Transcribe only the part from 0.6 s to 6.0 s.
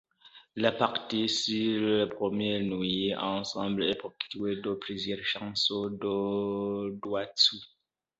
partie sur leur première nuit ensemble est ponctuée de plusieurs chansons